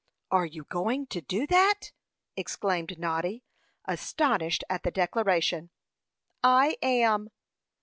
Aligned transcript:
"Are 0.31 0.47
you 0.47 0.63
going 0.63 1.05
to 1.11 1.21
do 1.21 1.45
that?" 1.45 1.91
exclaimed 2.35 2.97
Noddy, 2.97 3.43
astonished 3.85 4.63
at 4.67 4.81
the 4.81 4.89
declaration. 4.89 5.69
"I 6.43 6.77
am." 6.81 7.29